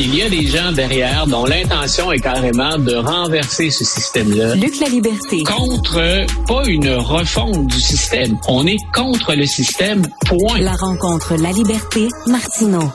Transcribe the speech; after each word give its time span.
Il 0.00 0.14
y 0.14 0.22
a 0.22 0.30
des 0.30 0.46
gens 0.46 0.70
derrière 0.70 1.26
dont 1.26 1.44
l'intention 1.44 2.12
est 2.12 2.20
carrément 2.20 2.78
de 2.78 2.94
renverser 2.94 3.68
ce 3.70 3.84
système-là. 3.84 4.54
Luc 4.54 4.78
La 4.80 4.88
Liberté. 4.88 5.42
Contre, 5.42 6.24
pas 6.46 6.62
une 6.68 6.90
refonte 6.90 7.66
du 7.66 7.80
système. 7.80 8.38
On 8.46 8.64
est 8.64 8.78
contre 8.94 9.34
le 9.34 9.44
système, 9.44 10.02
point. 10.26 10.60
La 10.60 10.74
rencontre 10.74 11.34
La 11.34 11.50
Liberté, 11.50 12.06
Martineau. 12.28 12.92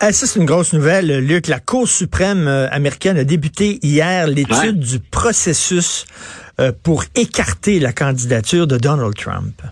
Ah, 0.00 0.12
ça, 0.12 0.26
c'est 0.26 0.38
une 0.38 0.44
grosse 0.44 0.74
nouvelle, 0.74 1.20
Luc. 1.20 1.46
La 1.46 1.58
Cour 1.58 1.88
suprême 1.88 2.46
euh, 2.48 2.68
américaine 2.70 3.16
a 3.16 3.24
débuté 3.24 3.78
hier 3.82 4.26
l'étude 4.26 4.78
du 4.78 4.98
processus 4.98 6.04
euh, 6.60 6.70
pour 6.82 7.04
écarter 7.14 7.80
la 7.80 7.94
candidature 7.94 8.66
de 8.66 8.76
Donald 8.76 9.14
Trump. 9.14 9.62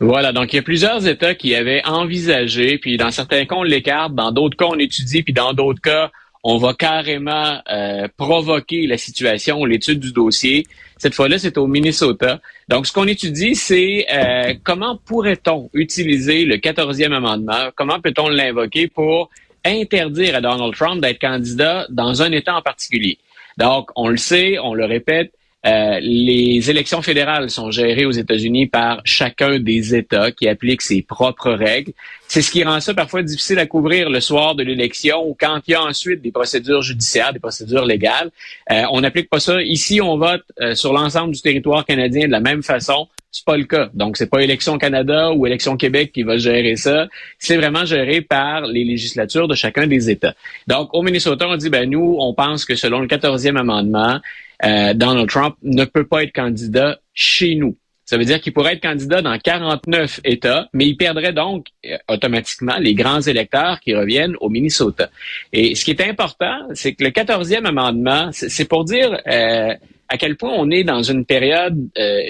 Voilà, 0.00 0.32
donc 0.32 0.52
il 0.52 0.56
y 0.56 0.58
a 0.58 0.62
plusieurs 0.62 1.06
États 1.06 1.34
qui 1.34 1.54
avaient 1.54 1.84
envisagé, 1.84 2.78
puis 2.78 2.96
dans 2.96 3.10
certains 3.10 3.44
cas, 3.46 3.56
on 3.56 3.62
l'écarte, 3.62 4.14
dans 4.14 4.32
d'autres 4.32 4.56
cas, 4.56 4.66
on 4.66 4.78
étudie, 4.78 5.22
puis 5.22 5.32
dans 5.32 5.52
d'autres 5.52 5.80
cas, 5.80 6.10
on 6.48 6.58
va 6.58 6.74
carrément 6.74 7.60
euh, 7.72 8.06
provoquer 8.16 8.86
la 8.86 8.96
situation, 8.96 9.64
l'étude 9.64 9.98
du 9.98 10.12
dossier. 10.12 10.64
Cette 10.96 11.14
fois-là, 11.14 11.38
c'est 11.40 11.58
au 11.58 11.66
Minnesota. 11.66 12.40
Donc, 12.68 12.86
ce 12.86 12.92
qu'on 12.92 13.08
étudie, 13.08 13.56
c'est 13.56 14.06
euh, 14.12 14.54
comment 14.62 14.96
pourrait-on 14.96 15.70
utiliser 15.74 16.44
le 16.44 16.58
14e 16.58 17.12
amendement, 17.12 17.70
comment 17.74 17.98
peut-on 18.00 18.28
l'invoquer 18.28 18.86
pour 18.86 19.28
interdire 19.64 20.36
à 20.36 20.40
Donald 20.40 20.72
Trump 20.72 21.00
d'être 21.00 21.20
candidat 21.20 21.86
dans 21.90 22.22
un 22.22 22.30
État 22.30 22.54
en 22.54 22.62
particulier? 22.62 23.18
Donc, 23.58 23.90
on 23.96 24.08
le 24.08 24.16
sait, 24.16 24.58
on 24.60 24.74
le 24.74 24.84
répète, 24.84 25.32
euh, 25.66 25.98
les 26.00 26.70
élections 26.70 27.02
fédérales 27.02 27.50
sont 27.50 27.72
gérées 27.72 28.06
aux 28.06 28.12
États-Unis 28.12 28.66
par 28.66 29.00
chacun 29.04 29.58
des 29.58 29.96
États 29.96 30.30
qui 30.30 30.46
appliquent 30.48 30.82
ses 30.82 31.02
propres 31.02 31.50
règles. 31.50 31.92
C'est 32.28 32.42
ce 32.42 32.50
qui 32.50 32.62
rend 32.62 32.80
ça 32.80 32.94
parfois 32.94 33.22
difficile 33.22 33.58
à 33.58 33.66
couvrir 33.66 34.08
le 34.08 34.20
soir 34.20 34.54
de 34.54 34.62
l'élection 34.62 35.28
ou 35.28 35.36
quand 35.38 35.60
il 35.66 35.72
y 35.72 35.74
a 35.74 35.82
ensuite 35.82 36.22
des 36.22 36.30
procédures 36.30 36.82
judiciaires, 36.82 37.32
des 37.32 37.40
procédures 37.40 37.84
légales. 37.84 38.30
Euh, 38.70 38.82
on 38.92 39.00
n'applique 39.00 39.28
pas 39.28 39.40
ça. 39.40 39.60
Ici, 39.60 40.00
on 40.00 40.16
vote 40.18 40.44
euh, 40.60 40.74
sur 40.74 40.92
l'ensemble 40.92 41.34
du 41.34 41.40
territoire 41.40 41.84
canadien 41.84 42.26
de 42.26 42.32
la 42.32 42.40
même 42.40 42.62
façon. 42.62 43.08
C'est 43.30 43.44
pas 43.44 43.56
le 43.56 43.64
cas. 43.64 43.90
Donc, 43.92 44.16
c'est 44.16 44.30
pas 44.30 44.42
Élection 44.42 44.78
Canada 44.78 45.32
ou 45.32 45.46
Élection 45.46 45.76
Québec 45.76 46.12
qui 46.12 46.22
va 46.22 46.38
gérer 46.38 46.76
ça. 46.76 47.06
C'est 47.38 47.56
vraiment 47.56 47.84
géré 47.84 48.22
par 48.22 48.62
les 48.62 48.84
législatures 48.84 49.46
de 49.46 49.54
chacun 49.54 49.86
des 49.86 50.08
États. 50.08 50.34
Donc, 50.66 50.94
au 50.94 51.02
Minnesota, 51.02 51.46
on 51.48 51.56
dit, 51.56 51.68
ben 51.68 51.88
nous, 51.90 52.16
on 52.18 52.32
pense 52.32 52.64
que 52.64 52.74
selon 52.74 53.00
le 53.00 53.06
14e 53.06 53.56
amendement, 53.56 54.20
euh, 54.64 54.94
Donald 54.94 55.28
Trump 55.28 55.56
ne 55.62 55.84
peut 55.84 56.06
pas 56.06 56.22
être 56.22 56.32
candidat 56.32 56.98
chez 57.12 57.54
nous. 57.56 57.76
Ça 58.06 58.16
veut 58.16 58.24
dire 58.24 58.40
qu'il 58.40 58.52
pourrait 58.52 58.74
être 58.74 58.82
candidat 58.82 59.20
dans 59.20 59.36
49 59.36 60.20
États, 60.24 60.68
mais 60.72 60.86
il 60.86 60.96
perdrait 60.96 61.32
donc 61.32 61.66
euh, 61.84 61.98
automatiquement 62.08 62.76
les 62.78 62.94
grands 62.94 63.20
électeurs 63.20 63.80
qui 63.80 63.94
reviennent 63.94 64.36
au 64.40 64.48
Minnesota. 64.48 65.10
Et 65.52 65.74
ce 65.74 65.84
qui 65.84 65.90
est 65.90 66.00
important, 66.08 66.56
c'est 66.72 66.94
que 66.94 67.02
le 67.02 67.10
14e 67.10 67.64
amendement, 67.64 68.30
c'est 68.32 68.68
pour 68.68 68.84
dire 68.84 69.20
euh, 69.26 69.74
à 70.08 70.16
quel 70.18 70.36
point 70.36 70.52
on 70.54 70.70
est 70.70 70.84
dans 70.84 71.02
une 71.02 71.24
période, 71.24 71.76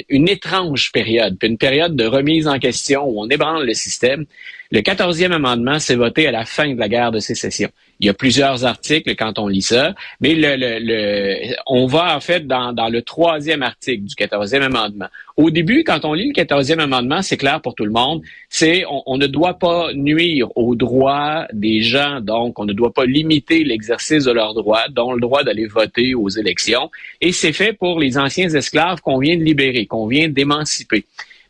une 0.08 0.28
étrange 0.28 0.92
période, 0.92 1.36
une 1.42 1.58
période 1.58 1.94
de 1.94 2.06
remise 2.06 2.48
en 2.48 2.58
question 2.58 3.04
où 3.04 3.20
on 3.20 3.28
ébranle 3.28 3.66
le 3.66 3.74
système. 3.74 4.24
Le 4.70 4.80
14e 4.80 5.32
amendement 5.32 5.78
s'est 5.78 5.94
voté 5.94 6.26
à 6.26 6.32
la 6.32 6.44
fin 6.44 6.72
de 6.72 6.78
la 6.78 6.88
guerre 6.88 7.12
de 7.12 7.20
sécession. 7.20 7.68
Il 8.00 8.06
y 8.06 8.10
a 8.10 8.14
plusieurs 8.14 8.64
articles 8.64 9.14
quand 9.16 9.38
on 9.38 9.48
lit 9.48 9.62
ça, 9.62 9.94
mais 10.20 10.34
le, 10.34 10.56
le, 10.58 11.54
on 11.66 11.86
va 11.86 12.14
en 12.14 12.20
fait 12.20 12.46
dans, 12.46 12.72
dans, 12.72 12.88
le 12.88 13.00
troisième 13.02 13.62
article 13.62 14.04
du 14.04 14.14
14e 14.14 14.62
amendement. 14.62 15.06
Au 15.36 15.50
début, 15.50 15.82
quand 15.82 16.04
on 16.04 16.12
lit 16.12 16.32
le 16.34 16.34
14e 16.34 16.78
amendement, 16.78 17.22
c'est 17.22 17.36
clair 17.36 17.60
pour 17.62 17.74
tout 17.74 17.84
le 17.84 17.90
monde, 17.90 18.22
c'est 18.50 18.84
on, 18.86 19.02
on, 19.06 19.16
ne 19.16 19.26
doit 19.26 19.58
pas 19.58 19.92
nuire 19.94 20.48
aux 20.56 20.74
droits 20.74 21.46
des 21.52 21.80
gens, 21.82 22.20
donc 22.20 22.58
on 22.58 22.66
ne 22.66 22.72
doit 22.74 22.92
pas 22.92 23.06
limiter 23.06 23.64
l'exercice 23.64 24.24
de 24.24 24.32
leurs 24.32 24.54
droits, 24.54 24.88
dont 24.90 25.12
le 25.12 25.20
droit 25.20 25.42
d'aller 25.42 25.66
voter 25.66 26.14
aux 26.14 26.28
élections, 26.28 26.90
et 27.20 27.32
c'est 27.32 27.52
fait 27.52 27.72
pour 27.72 27.98
les 27.98 28.18
anciens 28.18 28.50
esclaves 28.50 29.00
qu'on 29.00 29.18
vient 29.18 29.36
de 29.36 29.42
libérer, 29.42 29.86
qu'on 29.86 30.06
vient 30.06 30.28
d'émanciper. 30.28 31.04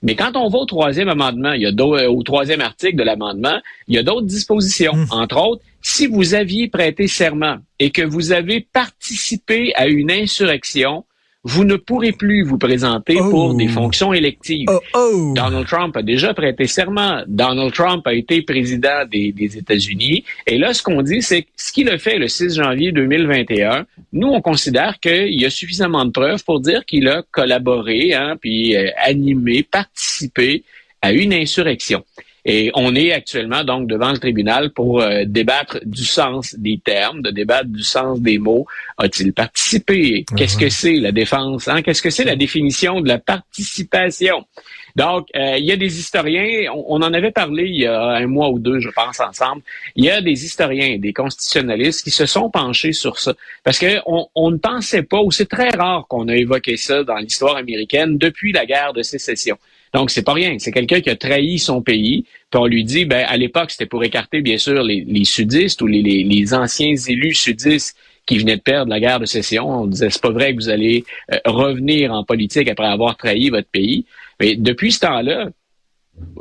Mais 0.07 0.15
quand 0.15 0.37
on 0.37 0.49
va 0.49 0.59
au 0.59 0.67
troisième 0.67 1.09
amendement, 1.09 1.53
il 1.53 1.63
y 1.63 1.67
a 1.67 1.71
euh, 1.71 2.09
au 2.09 2.23
troisième 2.23 2.61
article 2.61 2.95
de 2.95 3.03
l'amendement, 3.03 3.59
il 3.89 3.97
y 3.97 3.99
a 3.99 4.05
d'autres 4.05 4.27
dispositions. 4.27 4.95
Mmh. 4.95 5.07
Entre 5.11 5.37
autres, 5.37 5.63
si 5.83 6.07
vous 6.07 6.35
aviez 6.35 6.69
prêté 6.69 7.09
serment 7.09 7.57
et 7.81 7.91
que 7.91 8.03
vous 8.03 8.31
avez 8.31 8.61
participé 8.61 9.73
à 9.75 9.89
une 9.89 10.13
insurrection, 10.13 11.05
vous 11.47 11.65
ne 11.65 11.77
pourrez 11.77 12.11
plus 12.11 12.43
vous 12.43 12.59
présenter 12.59 13.15
pour 13.15 13.55
des 13.55 13.69
oh. 13.69 13.73
fonctions 13.73 14.13
électives. 14.13 14.67
Oh, 14.69 14.81
oh. 14.95 15.33
Donald 15.37 15.65
Trump 15.69 15.97
a 15.97 16.03
déjà 16.03 16.35
prêté 16.35 16.67
serment. 16.67 17.23
Donald 17.29 17.73
Trump 17.73 18.05
a 18.05 18.15
été 18.15 18.43
président 18.43 19.07
des, 19.09 19.33
États-Unis. 19.57 20.25
Et 20.49 20.59
là, 20.59 20.75
ce 20.75 20.83
qu'on 20.83 21.03
dit, 21.03 21.23
c'est 21.23 21.43
que 21.43 21.49
ce 21.57 21.73
qu'il 21.73 21.89
a 21.89 21.99
fait 21.99 22.19
le 22.19 22.27
6 22.27 22.57
janvier 22.57 22.91
2021, 22.91 23.87
nous, 24.13 24.27
on 24.27 24.41
considère 24.41 24.99
qu'il 24.99 25.41
y 25.41 25.47
a 25.47 25.51
suffisamment 25.51 26.05
de 26.05 26.11
preuves 26.11 26.43
pour 26.45 26.59
dire 26.59 26.85
qu'il 26.85 27.07
a 27.07 27.23
collaboré, 27.31 28.13
hein, 28.13 28.35
puis 28.41 28.75
euh, 28.75 28.91
animé, 29.05 29.63
participé 29.63 30.65
à 31.01 31.13
une 31.13 31.33
insurrection. 31.33 32.05
Et 32.49 32.71
on 32.75 32.95
est 32.95 33.11
actuellement 33.11 33.65
donc 33.65 33.89
devant 33.89 34.13
le 34.13 34.19
tribunal 34.19 34.71
pour 34.71 35.03
euh, 35.03 35.25
débattre 35.27 35.81
du 35.85 36.05
sens 36.05 36.55
des 36.57 36.79
termes, 36.79 37.21
de 37.21 37.33
débattre 37.33 37.69
du 37.69 37.83
sens 37.83 38.21
des 38.21 38.39
mots. 38.39 38.67
A-t-il 38.99 39.33
participé? 39.33 40.25
Qu'est-ce 40.37 40.57
que 40.57 40.69
c'est 40.69 40.95
la 40.95 41.11
défense? 41.11 41.67
Hein? 41.67 41.83
Qu'est-ce 41.83 42.01
que 42.01 42.11
c'est 42.11 42.25
la 42.25 42.37
définition 42.37 43.01
de 43.01 43.09
la 43.09 43.19
participation? 43.19 44.47
Donc, 44.95 45.27
euh, 45.35 45.59
il 45.59 45.65
y 45.65 45.73
a 45.73 45.77
des 45.77 45.99
historiens, 45.99 46.73
on, 46.73 47.03
en 47.03 47.13
avait 47.13 47.33
parlé 47.33 47.65
il 47.65 47.81
y 47.81 47.87
a 47.87 48.01
un 48.01 48.29
mois 48.29 48.49
ou 48.51 48.61
deux, 48.61 48.79
je 48.79 48.91
pense, 48.91 49.19
ensemble. 49.19 49.63
Il 49.97 50.05
y 50.05 50.11
a 50.11 50.23
des 50.23 50.45
historiens, 50.45 50.99
des 50.99 51.13
constitutionnalistes 51.13 52.05
qui 52.05 52.11
se 52.11 52.27
sont 52.27 52.49
penchés 52.49 52.93
sur 52.93 53.19
ça. 53.19 53.35
Parce 53.65 53.81
qu'on 53.81 54.29
on 54.37 54.51
ne 54.53 54.57
pensait 54.57 55.03
pas, 55.03 55.21
ou 55.21 55.33
c'est 55.33 55.49
très 55.49 55.71
rare 55.71 56.07
qu'on 56.09 56.29
a 56.29 56.37
évoqué 56.37 56.77
ça 56.77 57.03
dans 57.03 57.17
l'histoire 57.17 57.57
américaine 57.57 58.19
depuis 58.19 58.53
la 58.53 58.65
guerre 58.65 58.93
de 58.93 59.03
sécession. 59.03 59.59
Donc, 59.97 60.11
c'est 60.11 60.23
pas 60.23 60.35
rien. 60.35 60.57
C'est 60.59 60.73
quelqu'un 60.73 61.01
qui 61.01 61.09
a 61.09 61.17
trahi 61.17 61.59
son 61.59 61.81
pays. 61.81 62.27
Puis 62.51 62.61
on 62.61 62.67
lui 62.67 62.85
dit, 62.85 63.07
ben, 63.07 63.25
à 63.27 63.39
l'époque, 63.39 63.71
c'était 63.71 63.87
pour 63.87 64.05
écarter, 64.05 64.43
bien 64.43 64.59
sûr, 64.59 64.83
les, 64.83 65.25
sudistes 65.25 65.81
ou 65.81 65.87
les, 65.87 66.53
anciens 66.53 66.95
élus 67.09 67.35
sudistes 67.35 67.97
qui 68.27 68.37
venaient 68.37 68.59
de 68.59 68.61
perdre 68.61 68.91
la 68.91 69.01
guerre 69.01 69.21
de 69.21 69.25
sécession. 69.25 69.67
On 69.67 69.87
disait, 69.87 70.11
c'est 70.11 70.21
pas 70.21 70.33
vrai 70.33 70.55
que 70.55 70.57
vous 70.61 70.69
allez 70.69 71.07
euh, 71.33 71.39
revenir 71.47 72.13
en 72.13 72.25
politique 72.25 72.69
après 72.69 72.85
avoir 72.85 73.17
trahi 73.17 73.49
votre 73.49 73.71
pays. 73.71 74.05
Mais 74.39 74.55
depuis 74.55 74.93
ce 74.93 75.01
temps-là, 75.01 75.49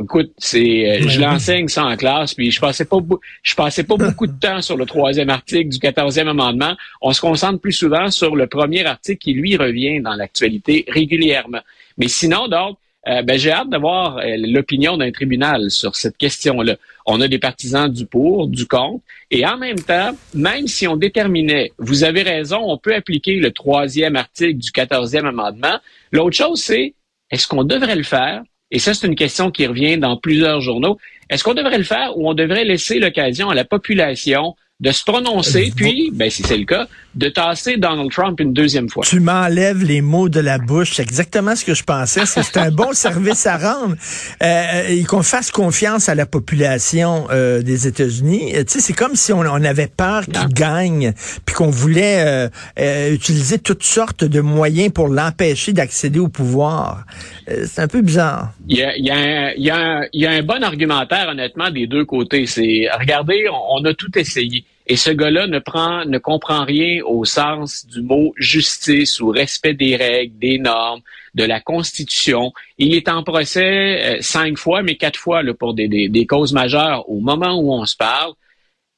Écoute, 0.01 0.31
c'est, 0.37 0.89
euh, 0.89 1.07
je 1.09 1.19
l'enseigne 1.19 1.67
ça 1.67 1.83
en 1.83 1.97
classe, 1.97 2.33
puis 2.33 2.49
je 2.49 2.61
passais 2.61 2.85
pas, 2.85 2.97
je 3.43 3.55
passais 3.55 3.83
pas 3.83 3.97
beaucoup 3.97 4.25
de 4.25 4.39
temps 4.39 4.61
sur 4.61 4.77
le 4.77 4.85
troisième 4.85 5.29
article 5.29 5.67
du 5.67 5.79
quatorzième 5.79 6.29
amendement. 6.29 6.77
On 7.01 7.11
se 7.11 7.19
concentre 7.19 7.59
plus 7.59 7.73
souvent 7.73 8.09
sur 8.09 8.37
le 8.37 8.47
premier 8.47 8.85
article 8.85 9.17
qui 9.17 9.33
lui 9.33 9.57
revient 9.57 9.99
dans 9.99 10.13
l'actualité 10.13 10.85
régulièrement. 10.87 11.59
Mais 11.97 12.07
sinon, 12.07 12.47
donc, 12.47 12.77
euh, 13.07 13.21
ben, 13.21 13.37
j'ai 13.37 13.51
hâte 13.51 13.69
d'avoir 13.69 14.17
euh, 14.17 14.35
l'opinion 14.37 14.97
d'un 14.97 15.11
tribunal 15.11 15.69
sur 15.69 15.95
cette 15.95 16.17
question-là. 16.17 16.77
On 17.05 17.21
a 17.21 17.27
des 17.27 17.37
partisans 17.37 17.91
du 17.91 18.05
pour, 18.05 18.47
du 18.47 18.65
contre, 18.67 19.03
et 19.29 19.45
en 19.45 19.57
même 19.57 19.79
temps, 19.79 20.15
même 20.33 20.67
si 20.67 20.87
on 20.87 20.95
déterminait, 20.95 21.71
vous 21.77 22.03
avez 22.03 22.23
raison, 22.23 22.59
on 22.61 22.77
peut 22.77 22.95
appliquer 22.95 23.35
le 23.35 23.51
troisième 23.51 24.15
article 24.15 24.57
du 24.57 24.71
quatorzième 24.71 25.25
amendement. 25.25 25.79
L'autre 26.11 26.35
chose, 26.35 26.61
c'est 26.61 26.95
est-ce 27.29 27.47
qu'on 27.47 27.63
devrait 27.63 27.95
le 27.95 28.03
faire? 28.03 28.43
Et 28.71 28.79
ça, 28.79 28.93
c'est 28.93 29.07
une 29.07 29.15
question 29.15 29.51
qui 29.51 29.67
revient 29.67 29.97
dans 29.97 30.17
plusieurs 30.17 30.61
journaux. 30.61 30.97
Est-ce 31.29 31.43
qu'on 31.43 31.53
devrait 31.53 31.77
le 31.77 31.83
faire 31.83 32.17
ou 32.17 32.27
on 32.29 32.33
devrait 32.33 32.65
laisser 32.65 32.99
l'occasion 32.99 33.49
à 33.49 33.55
la 33.55 33.65
population 33.65 34.55
de 34.81 34.91
se 34.91 35.03
prononcer, 35.05 35.71
puis, 35.73 36.11
ben, 36.13 36.29
si 36.29 36.43
c'est 36.43 36.57
le 36.57 36.65
cas, 36.65 36.87
de 37.15 37.29
tasser 37.29 37.77
Donald 37.77 38.11
Trump 38.11 38.39
une 38.41 38.51
deuxième 38.51 38.89
fois. 38.89 39.05
Tu 39.05 39.21
m'enlèves 39.21 39.83
les 39.83 40.01
mots 40.01 40.27
de 40.27 40.41
la 40.41 40.57
bouche. 40.57 40.95
C'est 40.95 41.01
exactement 41.03 41.55
ce 41.55 41.63
que 41.63 41.73
je 41.73 41.83
pensais. 41.83 42.25
C'est 42.25 42.57
un 42.57 42.71
bon 42.71 42.91
service 42.93 43.47
à 43.47 43.57
rendre. 43.57 43.95
Euh, 44.43 44.87
et 44.89 45.03
qu'on 45.05 45.23
fasse 45.23 45.49
confiance 45.49 46.09
à 46.09 46.15
la 46.15 46.25
population 46.25 47.27
euh, 47.31 47.61
des 47.61 47.87
États-Unis. 47.87 48.51
Tu 48.51 48.63
sais, 48.67 48.79
c'est 48.81 48.93
comme 48.93 49.15
si 49.15 49.31
on, 49.31 49.39
on 49.39 49.63
avait 49.63 49.87
peur 49.87 50.25
qu'il 50.25 50.47
gagne, 50.49 51.13
puis 51.45 51.55
qu'on 51.55 51.69
voulait 51.69 52.25
euh, 52.25 52.49
euh, 52.77 53.13
utiliser 53.13 53.59
toutes 53.59 53.83
sortes 53.83 54.25
de 54.25 54.41
moyens 54.41 54.91
pour 54.91 55.07
l'empêcher 55.07 55.71
d'accéder 55.71 56.19
au 56.19 56.27
pouvoir. 56.27 57.05
Euh, 57.49 57.65
c'est 57.65 57.81
un 57.81 57.87
peu 57.87 58.01
bizarre. 58.01 58.51
Il 58.67 58.77
y 58.77 58.83
a, 58.83 58.97
y, 58.97 59.09
a 59.09 59.15
un, 59.15 59.51
y, 59.55 59.69
a 59.69 59.77
un, 59.77 60.05
il 60.11 60.21
y 60.21 60.27
a 60.27 60.31
un 60.31 60.43
bon 60.43 60.61
argumentaire, 60.61 61.29
honnêtement, 61.29 61.71
des 61.71 61.87
deux 61.87 62.03
côtés. 62.03 62.45
C'est, 62.45 62.89
regardez, 62.99 63.47
on, 63.49 63.77
on 63.81 63.85
a 63.85 63.93
tout 63.93 64.11
essayé. 64.17 64.64
Et 64.87 64.97
ce 64.97 65.09
gars-là 65.09 65.47
ne 65.47 65.59
prend, 65.59 66.05
ne 66.05 66.17
comprend 66.17 66.63
rien 66.63 67.03
au 67.05 67.25
sens 67.25 67.85
du 67.87 68.01
mot 68.01 68.33
justice 68.37 69.19
ou 69.19 69.29
respect 69.29 69.73
des 69.73 69.95
règles, 69.95 70.37
des 70.37 70.59
normes, 70.59 71.01
de 71.33 71.43
la 71.43 71.59
Constitution. 71.59 72.53
Il 72.77 72.93
est 72.93 73.09
en 73.09 73.23
procès 73.23 74.17
euh, 74.17 74.17
cinq 74.21 74.57
fois, 74.57 74.83
mais 74.83 74.95
quatre 74.95 75.19
fois 75.19 75.43
là, 75.43 75.53
pour 75.53 75.73
des, 75.73 75.87
des, 75.87 76.07
des 76.07 76.25
causes 76.25 76.53
majeures 76.53 77.09
au 77.09 77.19
moment 77.19 77.59
où 77.59 77.73
on 77.73 77.85
se 77.85 77.95
parle. 77.95 78.33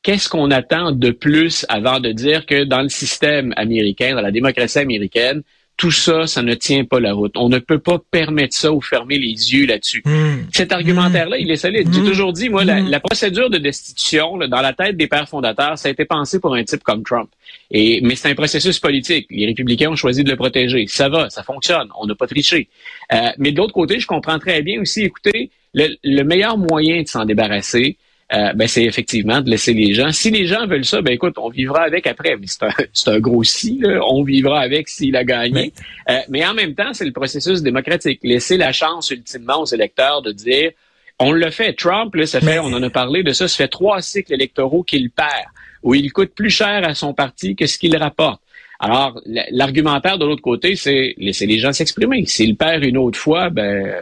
Qu'est-ce 0.04 0.30
qu'on 0.30 0.52
attend 0.52 0.92
de 0.92 1.12
plus 1.12 1.66
avant 1.70 2.00
de 2.00 2.12
dire 2.12 2.46
que 2.46 2.64
dans 2.64 2.82
le 2.82 2.90
système 2.90 3.54
américain, 3.58 4.16
dans 4.16 4.22
la 4.22 4.32
démocratie 4.32 4.80
américaine, 4.80 5.42
tout 5.78 5.92
ça, 5.92 6.26
ça 6.26 6.42
ne 6.42 6.56
tient 6.56 6.86
pas 6.86 7.00
la 7.00 7.14
route. 7.14 7.34
On 7.38 7.50
ne 7.50 7.60
peut 7.60 7.78
pas 7.78 8.00
permettre 8.12 8.56
ça 8.56 8.74
ou 8.74 8.82
fermer 8.82 9.20
les 9.20 9.54
yeux 9.54 9.68
là-dessus. 9.68 10.02
Hmm. 10.06 10.38
Cet 10.52 10.72
argumentaire-là, 10.72 11.38
il 11.38 11.52
est 11.52 11.56
solide. 11.56 11.88
J'ai 11.94 12.02
Mm. 12.02 12.06
toujours 12.08 12.34
dit, 12.34 12.50
moi, 12.50 12.66
la, 12.66 12.82
Mm. 12.82 12.90
la 12.90 13.00
procédure 13.00 13.50
de 13.52 13.60
destitution, 13.60 14.38
là, 14.38 14.48
dans 14.48 14.62
la 14.62 14.74
tête 14.74 14.98
des 14.98 15.08
pères 15.08 15.30
fondateurs, 15.30 15.78
ça 15.78 15.88
a 15.88 15.92
été 15.92 16.04
pensé 16.06 16.40
pour 16.40 16.56
un 16.56 16.64
type 16.64 16.82
comme 16.84 17.04
Trump. 17.04 17.30
Et, 17.70 18.02
mais 18.02 18.16
c'est 18.16 18.30
un 18.30 18.36
processus 18.36 18.80
politique. 18.80 19.28
Les 19.30 19.46
républicains 19.46 19.92
ont 19.92 19.96
choisi 19.96 20.24
de 20.24 20.30
le 20.32 20.36
protéger. 20.36 20.88
Ça 20.88 21.10
va, 21.10 21.30
ça 21.30 21.44
fonctionne. 21.44 21.90
On 22.00 22.08
n'a 22.08 22.16
pas 22.16 22.26
triché. 22.28 22.70
Euh, 23.14 23.30
mais 23.38 23.52
de 23.52 23.58
l'autre 23.58 23.74
côté, 23.74 24.00
je 24.00 24.08
comprends 24.08 24.40
très 24.40 24.64
bien 24.64 24.82
aussi, 24.82 25.04
écoutez, 25.04 25.52
le, 25.76 25.96
le 26.04 26.24
meilleur 26.24 26.58
moyen 26.58 27.04
de 27.04 27.08
s'en 27.08 27.24
débarrasser, 27.26 27.98
euh, 28.34 28.52
ben, 28.54 28.68
c'est 28.68 28.84
effectivement 28.84 29.40
de 29.40 29.50
laisser 29.50 29.74
les 29.74 29.94
gens. 29.94 30.12
Si 30.12 30.30
les 30.32 30.46
gens 30.46 30.68
veulent 30.68 30.84
ça, 30.84 31.02
ben 31.02 31.14
écoute, 31.14 31.36
on 31.38 31.50
vivra 31.50 31.84
avec 31.84 32.08
après. 32.08 32.36
Mais 32.36 32.48
c'est 32.48 32.64
un, 32.64 32.70
un 33.14 33.20
gros 33.20 33.44
si, 33.44 33.80
là. 33.80 34.00
on 34.10 34.24
vivra 34.24 34.60
avec 34.60 34.90
s'il 34.90 35.16
a 35.16 35.24
gagné. 35.24 35.72
Euh, 36.10 36.20
mais 36.30 36.46
en 36.46 36.54
même 36.54 36.76
temps, 36.76 36.94
c'est 36.94 37.06
le 37.06 37.14
processus 37.14 37.62
démocratique. 37.62 38.20
Laisser 38.24 38.58
la 38.58 38.74
chance 38.74 39.12
ultimement 39.12 39.62
aux 39.62 39.66
électeurs 39.66 40.22
de 40.22 40.32
dire 40.34 40.72
on 41.20 41.32
le 41.32 41.50
fait. 41.50 41.74
Trump, 41.74 42.14
là, 42.16 42.26
ça 42.26 42.40
fait, 42.40 42.46
Mais- 42.46 42.60
on 42.60 42.66
en 42.74 42.84
a 42.84 42.90
parlé 42.90 43.24
de 43.24 43.32
ça, 43.32 43.48
ça 43.48 43.58
fait 43.58 43.68
trois 43.68 44.02
cycles 44.02 44.34
électoraux 44.34 44.84
qu'il 44.84 45.10
perd, 45.10 45.48
où 45.82 45.96
il 45.96 46.12
coûte 46.12 46.34
plus 46.36 46.50
cher 46.50 46.82
à 46.88 46.94
son 46.94 47.14
parti 47.14 47.56
que 47.56 47.66
ce 47.66 47.78
qu'il 47.78 47.96
rapporte. 47.98 48.42
Alors, 48.80 49.20
l'argumentaire 49.50 50.20
de 50.20 50.26
l'autre 50.26 50.44
côté, 50.44 50.76
c'est 50.76 51.16
laisser 51.18 51.48
les 51.48 51.58
gens 51.58 51.74
s'exprimer. 51.74 52.26
S'il 52.28 52.56
perd 52.56 52.84
une 52.84 52.98
autre 52.98 53.18
fois, 53.18 53.50
ben, 53.50 53.96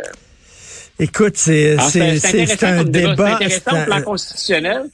Écoute, 0.97 1.33
c'est 1.35 1.75
c'est 1.89 2.63
un 2.63 2.83
débat. 2.85 3.37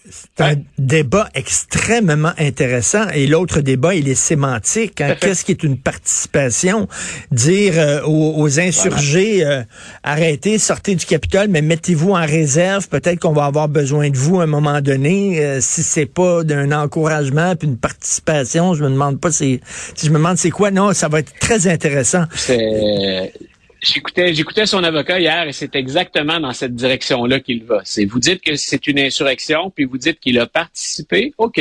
C'est 0.10 0.44
un- 0.44 0.56
débat 0.80 1.30
extrêmement 1.36 2.32
intéressant. 2.40 3.08
Et 3.14 3.28
l'autre 3.28 3.62
débat, 3.62 3.94
il 3.94 4.08
est 4.10 4.16
sémantique. 4.16 5.00
hein. 5.02 5.16
Qu'est-ce 5.22 5.46
qui 5.46 5.52
est 5.52 5.62
une 5.64 5.78
participation? 5.78 6.88
Dire 7.32 7.74
euh, 7.78 8.02
aux, 8.04 8.34
aux 8.42 8.60
insurgés, 8.60 9.46
euh, 9.46 9.62
arrêtez, 10.04 10.58
sortez 10.58 10.96
du 10.96 11.06
Capitole, 11.06 11.48
mais 11.50 11.62
mettez-vous 11.62 12.12
en 12.14 12.26
réserve. 12.26 12.88
Peut-être 12.88 13.20
qu'on 13.20 13.34
va 13.34 13.46
avoir 13.46 13.68
besoin 13.70 14.10
de 14.10 14.18
vous 14.18 14.40
à 14.40 14.44
un 14.44 14.48
moment 14.48 14.82
donné. 14.82 15.40
Euh, 15.46 15.60
si 15.62 15.84
c'est 15.84 16.08
pas 16.08 16.44
d'un 16.44 16.72
encouragement 16.72 17.56
puis 17.56 17.68
une 17.68 17.78
participation, 17.78 18.74
je 18.74 18.84
me 18.84 18.90
demande 18.90 19.20
pas 19.20 19.32
si, 19.32 19.62
si 19.96 20.08
je 20.08 20.12
me 20.12 20.18
demande 20.18 20.38
c'est 20.40 20.50
quoi. 20.50 20.72
Non, 20.72 20.94
ça 20.94 21.08
va 21.10 21.20
être 21.20 21.34
très 21.40 21.68
intéressant. 21.68 22.24
C'est- 22.36 23.34
J'écoutais, 23.82 24.34
j'écoutais 24.34 24.66
son 24.68 24.84
avocat 24.84 25.20
hier 25.20 25.48
et 25.48 25.54
c'est 25.54 25.76
exactement 25.76 26.40
dans 26.40 26.54
cette 26.54 26.76
direction-là 26.76 27.40
qu'il 27.40 27.64
va. 27.64 27.82
C'est 27.84 28.06
vous 28.06 28.20
dites 28.20 28.42
que 28.42 28.56
c'est 28.56 28.86
une 28.88 29.00
insurrection, 29.00 29.72
puis 29.72 29.86
vous 29.86 29.98
dites 29.98 30.20
qu'il 30.20 30.38
a 30.40 30.46
participé. 30.46 31.34
OK, 31.40 31.60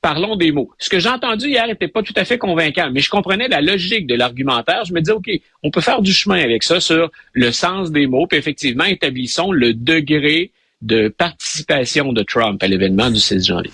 parlons 0.00 0.34
des 0.34 0.50
mots. 0.50 0.70
Ce 0.78 0.90
que 0.90 0.98
j'ai 0.98 1.08
entendu 1.08 1.46
hier 1.46 1.66
n'était 1.68 1.88
pas 1.88 2.02
tout 2.02 2.12
à 2.16 2.24
fait 2.24 2.36
convaincant, 2.36 2.90
mais 2.92 3.00
je 3.00 3.08
comprenais 3.08 3.46
la 3.46 3.60
logique 3.60 4.08
de 4.08 4.16
l'argumentaire. 4.16 4.84
Je 4.84 4.92
me 4.92 5.00
disais, 5.00 5.12
OK, 5.12 5.30
on 5.62 5.70
peut 5.70 5.80
faire 5.80 6.02
du 6.02 6.12
chemin 6.12 6.42
avec 6.42 6.64
ça 6.64 6.80
sur 6.80 7.10
le 7.32 7.52
sens 7.52 7.92
des 7.92 8.08
mots, 8.08 8.26
puis 8.26 8.38
effectivement, 8.38 8.84
établissons 8.84 9.52
le 9.52 9.72
degré 9.72 10.50
de 10.82 11.08
participation 11.08 12.12
de 12.12 12.22
Trump 12.24 12.60
à 12.60 12.66
l'événement 12.66 13.08
du 13.08 13.20
16 13.20 13.46
janvier. 13.46 13.70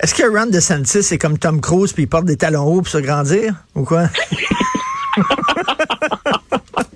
Est-ce 0.00 0.14
que 0.14 0.24
Ron 0.24 0.46
DeSantis 0.46 1.14
est 1.14 1.18
comme 1.18 1.38
Tom 1.38 1.60
Cruise 1.60 1.92
puis 1.92 2.04
il 2.04 2.08
porte 2.08 2.24
des 2.24 2.36
talons 2.36 2.64
hauts 2.64 2.82
pour 2.82 2.88
se 2.88 2.98
grandir 2.98 3.54
ou 3.74 3.84
quoi? 3.84 4.08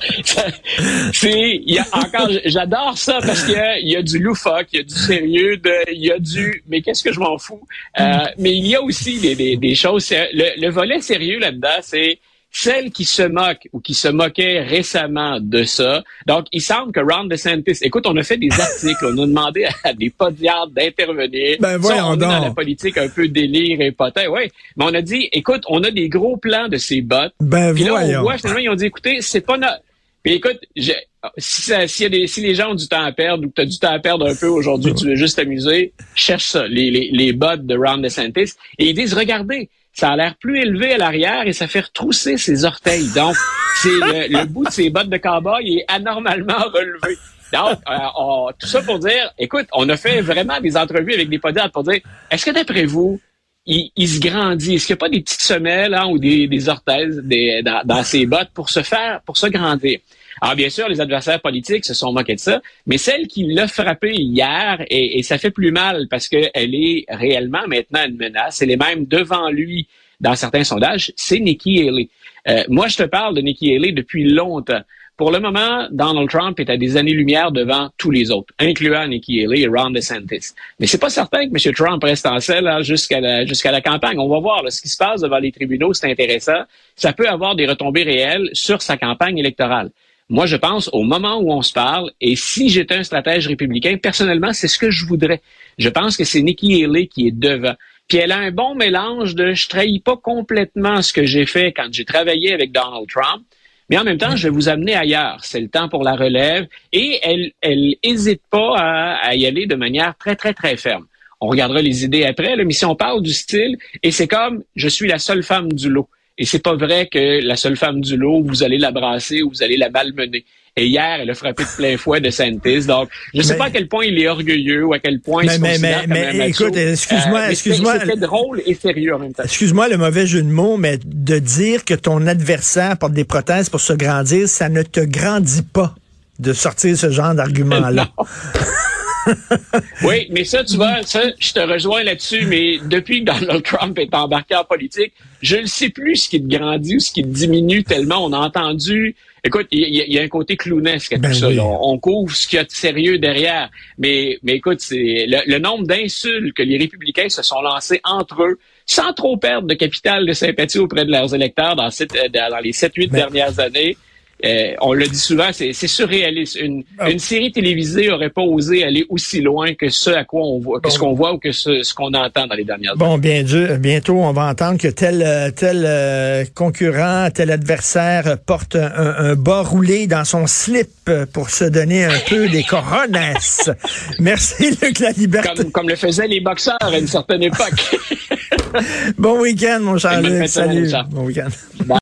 c'est, 1.12 1.60
il 1.64 1.74
y 1.74 1.78
a 1.78 1.86
encore, 1.92 2.28
j'adore 2.44 2.96
ça 2.96 3.18
parce 3.20 3.44
qu'il 3.44 3.54
y 3.82 3.92
y 3.92 3.96
a 3.96 4.02
du 4.02 4.18
loufoque, 4.18 4.66
il 4.72 4.78
y 4.78 4.80
a 4.80 4.84
du 4.84 4.94
sérieux, 4.94 5.60
il 5.92 6.04
y 6.04 6.10
a 6.10 6.18
du, 6.18 6.62
mais 6.68 6.80
qu'est-ce 6.82 7.04
que 7.04 7.12
je 7.12 7.20
m'en 7.20 7.38
fous? 7.38 7.66
Euh, 8.00 8.04
mais 8.38 8.56
il 8.56 8.66
y 8.66 8.74
a 8.74 8.82
aussi 8.82 9.20
des, 9.20 9.34
des, 9.34 9.56
des 9.56 9.74
choses. 9.74 10.10
Le, 10.10 10.60
le 10.60 10.70
volet 10.70 11.00
sérieux 11.00 11.38
là-dedans, 11.38 11.78
c'est 11.82 12.18
celle 12.54 12.90
qui 12.90 13.04
se 13.06 13.22
moque 13.22 13.66
ou 13.72 13.80
qui 13.80 13.94
se 13.94 14.08
moquait 14.08 14.60
récemment 14.60 15.40
de 15.40 15.64
ça. 15.64 16.02
Donc, 16.26 16.46
il 16.52 16.60
semble 16.60 16.92
que 16.92 17.00
Ron 17.00 17.24
DeSantis, 17.24 17.78
écoute, 17.80 18.06
on 18.06 18.16
a 18.18 18.22
fait 18.22 18.36
des 18.36 18.50
articles, 18.52 19.04
on 19.06 19.16
a 19.22 19.26
demandé 19.26 19.66
à 19.84 19.94
des 19.94 20.10
podiatres 20.10 20.70
d'intervenir. 20.70 21.56
Ben, 21.60 21.78
voyons 21.78 22.08
on 22.08 22.14
est 22.14 22.18
dans 22.18 22.40
la 22.40 22.50
politique 22.50 22.98
un 22.98 23.08
peu 23.08 23.26
délire 23.28 23.80
et 23.80 23.90
potin, 23.90 24.26
oui. 24.28 24.50
Mais 24.76 24.84
on 24.84 24.92
a 24.94 25.00
dit, 25.00 25.28
écoute, 25.32 25.62
on 25.66 25.82
a 25.82 25.90
des 25.90 26.10
gros 26.10 26.36
plans 26.36 26.68
de 26.68 26.76
ces 26.76 27.00
bottes. 27.00 27.32
Ben 27.40 27.74
Puis 27.74 27.84
là, 27.84 27.94
on 27.94 27.98
voyons. 27.98 28.22
voit, 28.22 28.36
finalement, 28.36 28.60
ils 28.60 28.68
ont 28.68 28.74
dit, 28.74 28.86
écoutez, 28.86 29.22
c'est 29.22 29.40
pas 29.40 29.56
notre... 29.56 29.80
Puis 30.22 30.34
écoute, 30.34 30.58
je- 30.76 30.92
si, 31.38 31.62
ça- 31.62 31.84
y 31.84 32.04
a 32.04 32.08
des, 32.08 32.26
si 32.26 32.40
les 32.40 32.54
gens 32.54 32.70
ont 32.72 32.74
du 32.74 32.86
temps 32.88 33.02
à 33.04 33.12
perdre 33.12 33.44
ou 33.44 33.48
que 33.48 33.54
tu 33.56 33.60
as 33.62 33.66
du 33.66 33.78
temps 33.78 33.92
à 33.92 33.98
perdre 33.98 34.26
un 34.28 34.34
peu 34.34 34.46
aujourd'hui, 34.48 34.94
tu 34.94 35.06
veux 35.06 35.14
juste 35.16 35.36
t'amuser, 35.36 35.92
cherche 36.14 36.46
ça, 36.46 36.66
les, 36.66 36.90
les, 36.90 37.10
les 37.12 37.32
bottes 37.32 37.66
de 37.66 37.76
Ron 37.76 37.98
DeSantis. 37.98 38.52
Et 38.78 38.90
ils 38.90 38.94
disent, 38.94 39.14
regardez, 39.14 39.68
ça 39.92 40.10
a 40.10 40.16
l'air 40.16 40.34
plus 40.40 40.60
élevé 40.60 40.92
à 40.94 40.98
l'arrière 40.98 41.46
et 41.46 41.52
ça 41.52 41.66
fait 41.68 41.80
retrousser 41.80 42.36
ses 42.38 42.64
orteils. 42.64 43.08
Donc, 43.14 43.36
c'est 43.82 43.88
le, 43.90 44.38
le 44.40 44.46
bout 44.46 44.64
de 44.64 44.70
ses 44.70 44.90
bottes 44.90 45.10
de 45.10 45.16
cowboy 45.18 45.78
est 45.78 45.84
anormalement 45.88 46.58
relevé. 46.72 47.16
Donc, 47.52 47.78
euh, 47.90 47.96
on- 48.18 48.48
tout 48.58 48.66
ça 48.66 48.80
pour 48.80 48.98
dire, 48.98 49.30
écoute, 49.38 49.66
on 49.72 49.88
a 49.90 49.96
fait 49.96 50.22
vraiment 50.22 50.58
des 50.60 50.76
entrevues 50.76 51.12
avec 51.14 51.28
des 51.28 51.38
podiatres 51.38 51.72
pour 51.72 51.84
dire, 51.84 52.00
est-ce 52.30 52.46
que 52.46 52.50
d'après 52.50 52.86
vous, 52.86 53.20
il, 53.66 53.90
il 53.96 54.08
se 54.08 54.20
grandit. 54.20 54.74
Est-ce 54.74 54.86
qu'il 54.86 54.94
n'y 54.94 54.98
a 54.98 55.04
pas 55.04 55.08
des 55.08 55.20
petites 55.20 55.40
semelles 55.40 55.94
hein, 55.94 56.06
ou 56.06 56.18
des, 56.18 56.46
des 56.46 56.68
orthèses 56.68 57.20
des, 57.24 57.62
dans, 57.62 57.82
dans 57.84 58.02
ses 58.02 58.26
bottes 58.26 58.50
pour 58.54 58.70
se 58.70 58.82
faire, 58.82 59.20
pour 59.24 59.36
se 59.36 59.46
grandir? 59.46 59.98
Alors, 60.40 60.56
bien 60.56 60.70
sûr, 60.70 60.88
les 60.88 61.00
adversaires 61.00 61.40
politiques 61.40 61.84
se 61.84 61.94
sont 61.94 62.12
moqués 62.12 62.34
de 62.34 62.40
ça, 62.40 62.62
mais 62.86 62.98
celle 62.98 63.26
qui 63.28 63.44
l'a 63.44 63.68
frappé 63.68 64.12
hier, 64.14 64.84
et, 64.88 65.18
et 65.18 65.22
ça 65.22 65.38
fait 65.38 65.50
plus 65.50 65.70
mal 65.70 66.08
parce 66.10 66.26
qu'elle 66.26 66.50
est 66.54 67.04
réellement 67.08 67.66
maintenant 67.68 68.04
une 68.08 68.16
menace, 68.16 68.62
elle 68.62 68.70
est 68.70 68.76
même 68.76 69.04
devant 69.06 69.50
lui 69.50 69.86
dans 70.20 70.34
certains 70.34 70.64
sondages, 70.64 71.12
c'est 71.16 71.38
Nikki 71.38 71.86
Haley. 71.86 72.08
Euh, 72.48 72.64
moi, 72.68 72.88
je 72.88 72.96
te 72.96 73.02
parle 73.02 73.36
de 73.36 73.40
Nikki 73.40 73.74
Haley 73.74 73.92
depuis 73.92 74.24
longtemps. 74.24 74.80
Pour 75.16 75.30
le 75.30 75.40
moment, 75.40 75.86
Donald 75.90 76.28
Trump 76.30 76.58
est 76.58 76.70
à 76.70 76.76
des 76.76 76.96
années-lumière 76.96 77.52
devant 77.52 77.90
tous 77.98 78.10
les 78.10 78.30
autres, 78.30 78.52
incluant 78.58 79.06
Nikki 79.06 79.44
Haley 79.44 79.60
et 79.60 79.68
Ron 79.68 79.90
DeSantis. 79.90 80.54
Mais 80.80 80.86
c'est 80.86 80.98
pas 80.98 81.10
certain 81.10 81.48
que 81.48 81.52
M. 81.52 81.74
Trump 81.74 82.02
reste 82.02 82.26
en 82.26 82.40
selle 82.40 82.66
hein, 82.66 82.80
jusqu'à 82.82 83.20
la, 83.20 83.80
campagne. 83.82 84.18
On 84.18 84.28
va 84.28 84.40
voir 84.40 84.62
là, 84.62 84.70
ce 84.70 84.80
qui 84.80 84.88
se 84.88 84.96
passe 84.96 85.20
devant 85.20 85.38
les 85.38 85.52
tribunaux, 85.52 85.92
c'est 85.92 86.10
intéressant. 86.10 86.62
Ça 86.96 87.12
peut 87.12 87.28
avoir 87.28 87.54
des 87.54 87.66
retombées 87.66 88.04
réelles 88.04 88.48
sur 88.54 88.80
sa 88.80 88.96
campagne 88.96 89.36
électorale. 89.36 89.90
Moi, 90.30 90.46
je 90.46 90.56
pense 90.56 90.88
au 90.94 91.02
moment 91.02 91.38
où 91.40 91.52
on 91.52 91.60
se 91.60 91.74
parle, 91.74 92.10
et 92.22 92.34
si 92.34 92.70
j'étais 92.70 92.94
un 92.94 93.04
stratège 93.04 93.48
républicain, 93.48 93.98
personnellement, 94.02 94.54
c'est 94.54 94.68
ce 94.68 94.78
que 94.78 94.90
je 94.90 95.04
voudrais. 95.04 95.42
Je 95.76 95.90
pense 95.90 96.16
que 96.16 96.24
c'est 96.24 96.40
Nikki 96.40 96.84
Haley 96.84 97.06
qui 97.06 97.26
est 97.26 97.38
devant. 97.38 97.74
Puis 98.08 98.18
elle 98.18 98.32
a 98.32 98.38
un 98.38 98.50
bon 98.50 98.74
mélange 98.74 99.34
de 99.34 99.52
je 99.52 99.68
trahis 99.68 100.00
pas 100.00 100.16
complètement 100.16 101.02
ce 101.02 101.12
que 101.12 101.24
j'ai 101.24 101.44
fait 101.44 101.72
quand 101.72 101.88
j'ai 101.92 102.04
travaillé 102.04 102.52
avec 102.52 102.72
Donald 102.72 103.06
Trump, 103.08 103.44
mais 103.88 103.98
en 103.98 104.04
même 104.04 104.18
temps, 104.18 104.36
je 104.36 104.48
vais 104.48 104.54
vous 104.54 104.68
amener 104.68 104.94
ailleurs. 104.94 105.38
C'est 105.42 105.60
le 105.60 105.68
temps 105.68 105.88
pour 105.88 106.02
la 106.02 106.14
relève. 106.14 106.66
Et 106.92 107.20
elle, 107.22 107.52
elle 107.60 107.96
hésite 108.02 108.42
pas 108.50 108.76
à, 108.76 109.34
y 109.34 109.46
aller 109.46 109.66
de 109.66 109.74
manière 109.74 110.16
très, 110.16 110.36
très, 110.36 110.54
très 110.54 110.76
ferme. 110.76 111.06
On 111.40 111.48
regardera 111.48 111.82
les 111.82 112.04
idées 112.04 112.24
après, 112.24 112.54
là, 112.54 112.64
mais 112.64 112.72
si 112.72 112.84
on 112.84 112.94
parle 112.94 113.20
du 113.20 113.32
style, 113.32 113.76
et 114.02 114.12
c'est 114.12 114.28
comme 114.28 114.62
je 114.76 114.88
suis 114.88 115.08
la 115.08 115.18
seule 115.18 115.42
femme 115.42 115.72
du 115.72 115.88
lot. 115.88 116.08
Et 116.42 116.44
c'est 116.44 116.58
pas 116.58 116.74
vrai 116.74 117.06
que 117.06 117.40
la 117.46 117.54
seule 117.54 117.76
femme 117.76 118.00
du 118.00 118.16
lot, 118.16 118.42
vous 118.42 118.64
allez 118.64 118.76
la 118.76 118.90
brasser 118.90 119.42
ou 119.44 119.50
vous 119.50 119.62
allez 119.62 119.76
la 119.76 119.90
malmener. 119.90 120.44
Et 120.76 120.86
hier, 120.86 121.18
elle 121.20 121.30
a 121.30 121.34
frappé 121.34 121.62
de 121.62 121.68
plein 121.76 121.96
fouet 121.96 122.20
de 122.20 122.30
Santis. 122.30 122.86
Donc, 122.86 123.10
je 123.32 123.42
sais 123.42 123.52
Mais- 123.52 123.58
pas 123.58 123.64
à 123.66 123.70
quel 123.70 123.86
point 123.86 124.04
il 124.06 124.18
est 124.18 124.26
orgueilleux 124.26 124.84
ou 124.86 124.92
à 124.92 124.98
quel 124.98 125.20
point 125.20 125.44
Mais- 125.44 125.52
il 125.52 125.56
se 125.56 125.60
mais- 125.60 125.78
mais- 125.78 125.92
comme 126.00 126.10
mais 126.14 126.26
un 126.42 126.46
écoute, 126.46 126.76
excuse-moi, 126.76 127.40
mais 127.46 127.52
excuse-moi. 127.52 128.00
C'était 128.00 128.16
drôle 128.18 128.60
et 128.66 128.74
sérieux 128.74 129.14
en 129.14 129.20
même 129.20 129.32
temps. 129.34 129.44
Excuse-moi 129.44 129.88
le 129.88 129.98
mauvais 129.98 130.26
jeu 130.26 130.42
de 130.42 130.48
mots, 130.48 130.76
mais 130.78 130.98
de 131.04 131.38
dire 131.38 131.84
que 131.84 131.94
ton 131.94 132.26
adversaire 132.26 132.96
porte 132.98 133.12
des 133.12 133.24
prothèses 133.24 133.68
pour 133.68 133.80
se 133.80 133.92
grandir, 133.92 134.48
ça 134.48 134.68
ne 134.68 134.82
te 134.82 134.98
grandit 135.00 135.62
pas 135.62 135.94
de 136.40 136.52
sortir 136.54 136.96
ce 136.96 137.08
genre 137.10 137.34
d'argument-là. 137.36 138.08
Oui, 140.04 140.26
mais 140.30 140.44
ça, 140.44 140.64
tu 140.64 140.76
vois, 140.76 141.02
ça, 141.04 141.22
je 141.38 141.52
te 141.52 141.60
rejoins 141.60 142.02
là-dessus, 142.02 142.44
mais 142.46 142.78
depuis 142.84 143.24
que 143.24 143.32
Donald 143.32 143.62
Trump 143.62 143.98
est 143.98 144.14
embarqué 144.14 144.54
en 144.56 144.64
politique, 144.64 145.12
je 145.40 145.56
ne 145.56 145.66
sais 145.66 145.88
plus 145.90 146.16
ce 146.16 146.28
qui 146.28 146.42
te 146.42 146.48
grandit 146.48 146.96
ou 146.96 147.00
ce 147.00 147.12
qui 147.12 147.22
te 147.22 147.28
diminue 147.28 147.84
tellement. 147.84 148.24
On 148.24 148.32
a 148.32 148.38
entendu, 148.38 149.14
écoute, 149.44 149.66
il 149.70 149.80
y, 149.80 150.00
a- 150.00 150.04
il 150.06 150.12
y 150.12 150.18
a 150.18 150.22
un 150.22 150.28
côté 150.28 150.56
clownesque 150.56 151.12
à 151.12 151.18
Ben 151.18 151.30
tout 151.30 151.38
ça. 151.38 151.48
oui. 151.48 151.58
On, 151.60 151.90
on 151.92 151.98
couvre 151.98 152.34
ce 152.34 152.46
qu'il 152.48 152.56
y 152.56 152.60
a 152.60 152.64
de 152.64 152.70
sérieux 152.70 153.18
derrière. 153.18 153.70
Mais, 153.98 154.38
mais 154.42 154.54
écoute, 154.54 154.80
c'est 154.80 155.26
le, 155.28 155.38
le 155.46 155.58
nombre 155.58 155.86
d'insultes 155.86 156.54
que 156.54 156.62
les 156.62 156.78
républicains 156.78 157.28
se 157.28 157.42
sont 157.42 157.60
lancés 157.62 158.00
entre 158.04 158.42
eux, 158.42 158.58
sans 158.86 159.12
trop 159.12 159.36
perdre 159.36 159.68
de 159.68 159.74
capital 159.74 160.26
de 160.26 160.32
sympathie 160.32 160.78
auprès 160.78 161.04
de 161.04 161.10
leurs 161.10 161.34
électeurs 161.34 161.76
dans, 161.76 161.90
cette- 161.90 162.14
euh, 162.16 162.28
dans 162.28 162.58
les 162.62 162.72
7-8 162.72 163.08
Mais- 163.12 163.18
dernières 163.18 163.58
années. 163.60 163.96
Euh, 164.44 164.72
on 164.80 164.92
le 164.92 165.06
dit 165.06 165.18
souvent, 165.18 165.50
c'est 165.52 165.72
surréaliste. 165.72 166.56
Une, 166.60 166.82
Ah. 166.98 167.10
une 167.10 167.18
série 167.18 167.52
télévisée 167.52 168.10
aurait 168.10 168.30
pas 168.30 168.42
osé 168.42 168.82
aller 168.84 169.04
aussi 169.08 169.40
loin 169.40 169.74
que 169.74 169.88
ce 169.88 170.10
à 170.10 170.24
quoi 170.24 170.42
on 170.42 170.58
voit, 170.58 170.80
que 170.80 170.90
ce 170.90 170.98
qu'on 170.98 171.12
voit 171.14 171.32
ou 171.34 171.38
que 171.38 171.52
ce, 171.52 171.82
ce 171.82 171.94
qu'on 171.94 172.12
entend 172.14 172.46
dans 172.46 172.54
les 172.54 172.64
dernières. 172.64 172.96
Bon, 172.96 173.18
bien 173.18 173.42
dur. 173.44 173.78
Bientôt, 173.78 174.18
on 174.18 174.32
va 174.32 174.46
entendre 174.46 174.78
que 174.78 174.88
tel 174.88 175.22
euh, 175.24 175.50
tel 175.50 175.84
euh, 175.86 176.44
concurrent, 176.54 177.28
tel 177.32 177.50
adversaire 177.50 178.36
porte 178.44 178.74
un, 178.76 179.14
un 179.18 179.34
bas 179.36 179.62
roulé 179.62 180.06
dans 180.06 180.24
son 180.24 180.46
slip 180.46 180.88
pour 181.32 181.50
se 181.50 181.64
donner 181.64 182.04
un 182.04 182.18
peu 182.28 182.48
des 182.48 182.62
coronas. 182.64 183.70
Merci, 184.18 184.76
Luc 184.82 184.98
La 185.00 185.10
Liberté. 185.10 185.50
Comme, 185.56 185.70
comme 185.70 185.88
le 185.88 185.96
faisaient 185.96 186.28
les 186.28 186.40
boxeurs 186.40 186.76
à 186.80 186.96
une 186.98 187.06
certaine 187.06 187.42
époque. 187.44 187.74
Bon 189.18 189.38
week-end, 189.40 189.80
mon 189.82 189.98
cher 189.98 190.22
Luc. 190.22 190.48
Salut. 190.48 190.90
Bon 191.10 191.24
week-end. 191.26 191.48